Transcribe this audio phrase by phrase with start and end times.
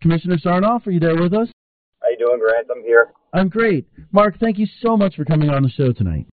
[0.00, 1.48] Commissioner Sarnoff, are you there with us?
[2.00, 2.66] How you doing, Grant?
[2.74, 3.12] I'm here.
[3.34, 3.86] I'm great.
[4.12, 6.26] Marc, thank you so much for coming on the show tonight.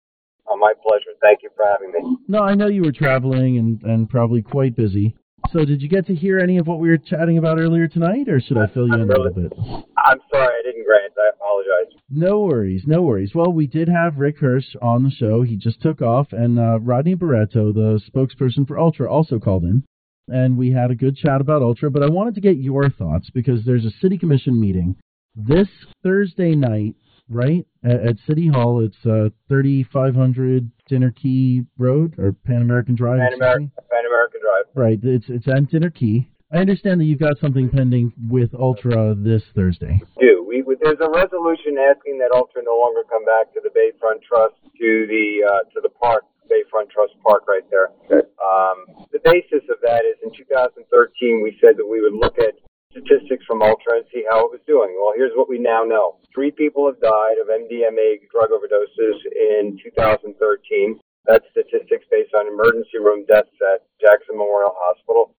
[0.48, 1.18] Oh, my pleasure.
[1.22, 2.18] Thank you for having me.
[2.28, 5.16] No, I know you were traveling and, and probably quite busy.
[5.52, 8.30] So, did you get to hear any of what we were chatting about earlier tonight,
[8.30, 9.52] or should I fill you in a little bit?
[9.98, 11.14] I'm sorry I didn't, Grant.
[11.18, 12.02] I apologize.
[12.10, 13.32] No worries, no worries.
[13.34, 15.44] Well, we did have Rick Hirsch on the show.
[15.44, 19.84] He just took off, and uh, Rodney Barreto, the spokesperson for Ultra, also called in,
[20.28, 21.92] and we had a good chat about Ultra.
[21.92, 24.96] But I wanted to get your thoughts because there's a city commission meeting
[25.36, 25.68] this
[26.04, 26.96] Thursday night,
[27.30, 28.84] right at, at City Hall.
[28.84, 33.20] It's uh, 3500 Dinner Key Road or Pan American Drive.
[33.20, 34.66] Pan American, Pan American Drive.
[34.76, 36.30] Right, it's it's at Dinner Key.
[36.54, 40.00] I understand that you've got something pending with Ultra this Thursday.
[40.20, 40.64] Do we?
[40.80, 45.08] There's a resolution asking that Ultra no longer come back to the Bayfront Trust to
[45.08, 47.92] the uh, to the park, Bayfront Trust Park, right there.
[48.12, 52.56] Um, the basis of that is in 2013 we said that we would look at
[52.92, 54.96] statistics from Ultra and see how it was doing.
[54.96, 59.78] Well, here's what we now know: three people have died of MDMA drug overdoses in
[59.84, 61.00] 2013.
[61.28, 65.35] That's statistics based on emergency room deaths at Jackson Memorial Hospital.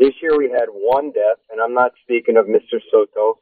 [0.00, 2.80] This year we had one death, and I'm not speaking of Mr.
[2.90, 3.38] Soto,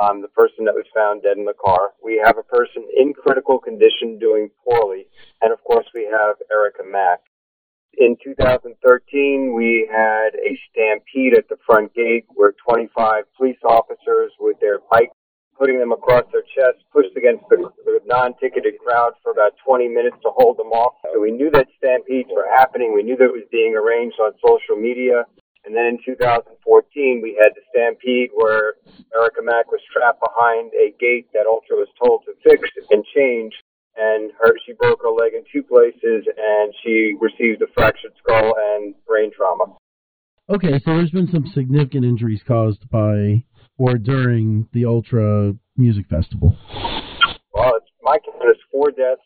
[0.00, 1.92] um, the person that was found dead in the car.
[2.02, 5.04] We have a person in critical condition doing poorly,
[5.42, 7.20] and of course we have Erica Mack.
[7.98, 14.58] In 2013, we had a stampede at the front gate where 25 police officers with
[14.60, 15.12] their bikes
[15.58, 20.16] putting them across their chests, pushed against the, the non-ticketed crowd for about 20 minutes
[20.22, 20.94] to hold them off.
[21.12, 22.94] So we knew that stampedes were happening.
[22.94, 25.26] We knew that it was being arranged on social media.
[25.68, 28.80] And then in 2014, we had the stampede where
[29.12, 33.52] Erica Mack was trapped behind a gate that Ultra was told to fix and change.
[33.94, 38.54] And her, she broke her leg in two places and she received a fractured skull
[38.56, 39.76] and brain trauma.
[40.48, 43.44] Okay, so there's been some significant injuries caused by
[43.76, 46.56] or during the Ultra Music Festival.
[47.52, 49.20] Well, it's my count is four deaths,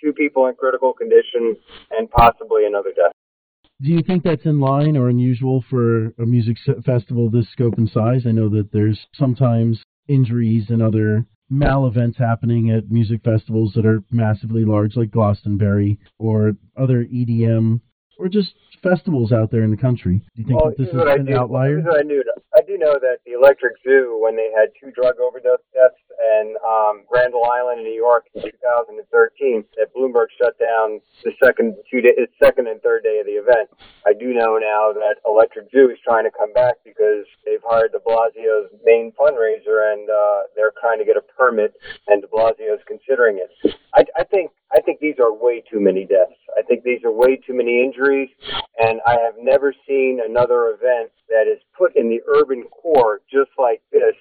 [0.00, 1.56] two people in critical condition,
[1.90, 3.10] and possibly another death.
[3.82, 7.90] Do you think that's in line or unusual for a music festival this scope and
[7.90, 8.26] size?
[8.26, 13.84] I know that there's sometimes injuries and other mal events happening at music festivals that
[13.84, 17.80] are massively large, like Glastonbury or other EDM
[18.18, 20.18] or just festivals out there in the country.
[20.34, 21.36] Do you think well, that this is an do.
[21.36, 21.82] outlier?
[21.86, 22.22] I knew.
[22.54, 26.56] I do know that the Electric Zoo, when they had two drug overdose deaths and
[26.60, 32.02] um, Randall Island in New York in 2013, that Bloomberg shut down the second two
[32.02, 32.12] day,
[32.42, 33.70] second and third day of the event.
[34.04, 37.92] I do know now that Electric Zoo is trying to come back because they've hired
[37.92, 41.72] De Blasio's main fundraiser and uh, they're trying to get a permit,
[42.08, 43.50] and De Blasio is considering it.
[43.94, 46.38] I, I think I think these are way too many deaths.
[46.58, 48.28] I think these are way too many injuries,
[48.78, 53.50] and I have never seen another event that is put in the urban core just
[53.58, 54.14] like this.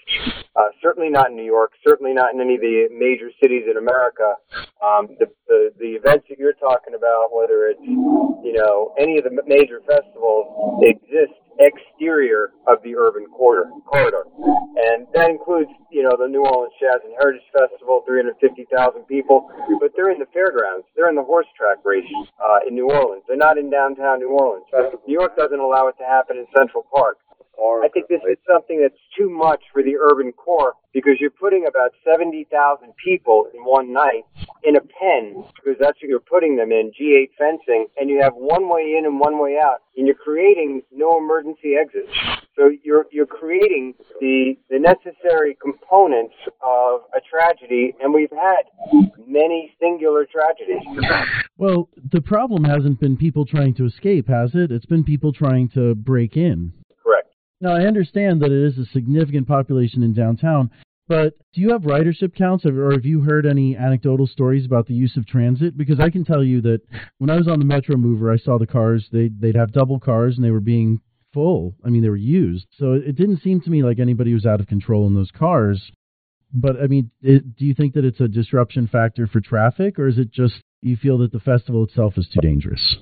[0.56, 1.72] Uh, certainly not in New York.
[1.86, 4.36] Certainly not in any of the major cities in America.
[4.82, 9.26] Um, the, the the events that you're talking about, whether it's you know any of
[9.26, 14.26] the major festivals, exist exterior of the urban corridor, corridor.
[14.82, 18.68] And that includes, you know, the New Orleans Jazz and Heritage Festival, 350,000
[19.06, 19.50] people,
[19.80, 20.86] but they're in the fairgrounds.
[20.96, 22.08] They're in the horse track race
[22.42, 23.24] uh, in New Orleans.
[23.28, 24.66] They're not in downtown New Orleans.
[25.08, 27.18] New York doesn't allow it to happen in Central Park.
[27.84, 31.66] I think this is something that's too much for the urban core because you're putting
[31.68, 34.24] about 70,000 people in one night
[34.64, 38.34] in a pen because that's what you're putting them in, G8 fencing, and you have
[38.36, 42.12] one way in and one way out, and you're creating no emergency exits.
[42.56, 48.64] So you're you're creating the the necessary components of a tragedy, and we've had
[49.26, 50.86] many singular tragedies.
[51.58, 54.72] Well, the problem hasn't been people trying to escape, has it?
[54.72, 56.74] It's been people trying to break in.
[57.62, 60.72] Now, I understand that it is a significant population in downtown,
[61.08, 64.96] but do you have ridership counts, or have you heard any anecdotal stories about the
[64.96, 65.78] use of transit?
[65.78, 66.82] Because I can tell you that
[67.20, 69.08] when I was on the Metromover, I saw the cars.
[69.12, 71.02] They they'd have double cars, and they were being
[71.34, 71.76] full.
[71.86, 72.66] I mean, they were used.
[72.80, 75.92] So it didn't seem to me like anybody was out of control in those cars.
[76.54, 80.08] But I mean, it, do you think that it's a disruption factor for traffic, or
[80.08, 82.98] is it just you feel that the festival itself is too dangerous?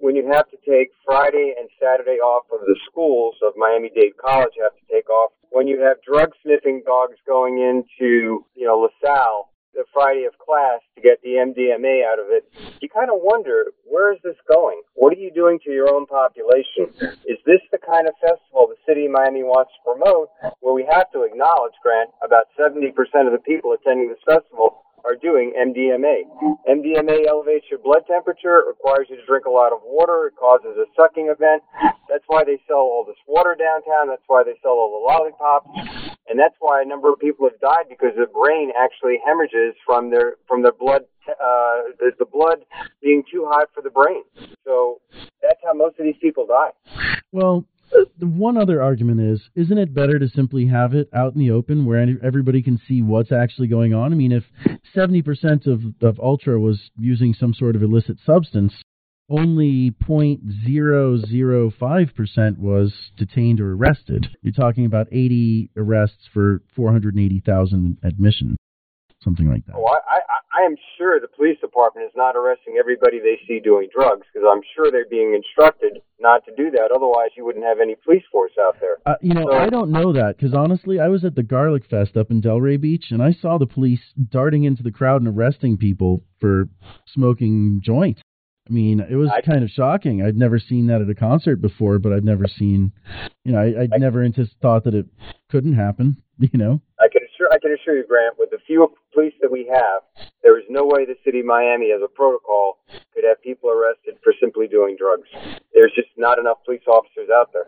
[0.00, 4.16] When you have to take Friday and Saturday off of the schools of Miami Dade
[4.16, 8.88] College have to take off, when you have drug sniffing dogs going into, you know,
[8.88, 12.42] LaSalle the Friday of class to get the MDMA out of it,
[12.80, 14.82] you kind of wonder, where is this going?
[14.94, 16.90] What are you doing to your own population?
[17.22, 20.84] Is this the kind of festival the city of Miami wants to promote where we
[20.90, 22.90] have to acknowledge, Grant, about 70%
[23.26, 24.79] of the people attending this festival
[25.10, 26.22] are doing MDMA.
[26.70, 30.78] MDMA elevates your blood temperature, requires you to drink a lot of water, it causes
[30.78, 31.62] a sucking event.
[32.08, 35.66] That's why they sell all this water downtown, that's why they sell all the lollipops,
[36.28, 40.10] and that's why a number of people have died because the brain actually hemorrhages from
[40.10, 42.62] their from their blood uh the, the blood
[43.02, 44.22] being too hot for the brain.
[44.64, 45.00] So
[45.42, 46.70] that's how most of these people die.
[47.32, 47.64] Well,
[48.20, 51.84] one other argument is, isn't it better to simply have it out in the open
[51.84, 54.12] where everybody can see what's actually going on?
[54.12, 54.44] I mean, if
[54.94, 58.74] 70% of, of Ultra was using some sort of illicit substance,
[59.28, 64.26] only 0.005% was detained or arrested.
[64.42, 68.56] You're talking about 80 arrests for 480,000 admissions
[69.22, 69.74] something like that.
[69.76, 70.20] Oh, I, I,
[70.60, 74.46] I am sure the police department is not arresting everybody they see doing drugs because
[74.50, 76.90] I'm sure they're being instructed not to do that.
[76.94, 78.98] Otherwise, you wouldn't have any police force out there.
[79.06, 81.86] Uh, you know, so, I don't know that because honestly, I was at the Garlic
[81.88, 85.34] Fest up in Delray Beach and I saw the police darting into the crowd and
[85.34, 86.68] arresting people for
[87.06, 88.20] smoking joints.
[88.68, 90.22] I mean, it was I, kind of shocking.
[90.22, 92.92] I'd never seen that at a concert before, but I'd never seen,
[93.44, 94.28] you know, I, would never
[94.60, 95.06] thought that it
[95.50, 96.22] couldn't happen.
[96.40, 97.19] You know, I can
[97.50, 100.02] I can assure you, Grant, with the few police that we have,
[100.42, 102.78] there is no way the city of Miami, as a protocol,
[103.12, 105.28] could have people arrested for simply doing drugs.
[105.74, 107.66] There's just not enough police officers out there.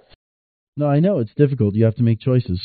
[0.77, 1.75] No, I know it's difficult.
[1.75, 2.61] You have to make choices.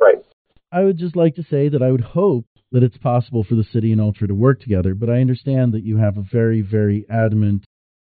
[0.00, 0.24] Right.
[0.72, 3.64] I would just like to say that I would hope that it's possible for the
[3.64, 7.04] city and Ultra to work together, but I understand that you have a very, very
[7.10, 7.64] adamant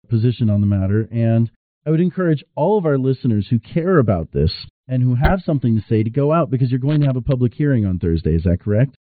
[0.09, 1.51] position on the matter, and
[1.85, 4.51] I would encourage all of our listeners who care about this
[4.87, 7.21] and who have something to say to go out because you're going to have a
[7.21, 8.35] public hearing on Thursday.
[8.35, 8.95] Is that correct?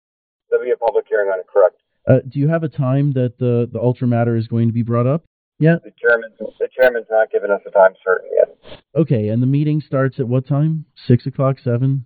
[0.51, 1.77] There'll be a public hearing on it, correct.
[2.09, 4.83] Uh, do you have a time that the, the Ultra matter is going to be
[4.83, 5.25] brought up
[5.59, 5.83] yet?
[5.85, 8.81] The chairman's, the chairman's not given us a time certain yet.
[8.95, 10.85] Okay, and the meeting starts at what time?
[11.07, 12.05] 6 o'clock, 7?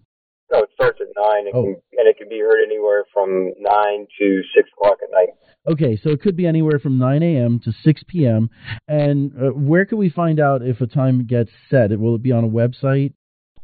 [0.53, 1.47] No, it starts at 9.
[1.47, 1.63] It oh.
[1.65, 5.31] can, and it can be heard anywhere from 9 to 6 o'clock at night.
[5.69, 7.59] Okay, so it could be anywhere from 9 a.m.
[7.65, 8.51] to 6 p.m.
[8.87, 11.99] And uh, where can we find out if a time gets set?
[11.99, 13.15] Will it be on a website?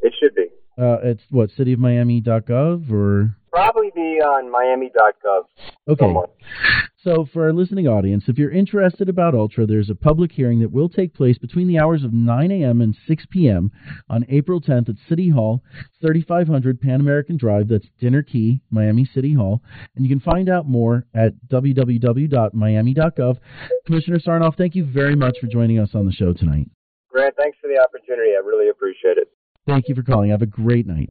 [0.02, 0.46] It should be.
[0.78, 5.42] Uh, it's what cityofmiami.gov or probably be on miami.gov.
[5.86, 6.04] Okay.
[6.04, 6.26] Somewhere.
[7.04, 10.70] So, for our listening audience, if you're interested about Ultra, there's a public hearing that
[10.70, 12.80] will take place between the hours of 9 a.m.
[12.80, 13.72] and 6 p.m.
[14.08, 15.62] on April 10th at City Hall,
[16.00, 17.68] 3500 Pan American Drive.
[17.68, 19.62] That's Dinner Key, Miami City Hall.
[19.96, 23.36] And you can find out more at www.miami.gov.
[23.84, 26.68] Commissioner Sarnoff, thank you very much for joining us on the show tonight.
[27.10, 28.30] Grant, thanks for the opportunity.
[28.36, 29.28] I really appreciate it.
[29.66, 30.30] Thank you for calling.
[30.30, 31.10] Have a great night.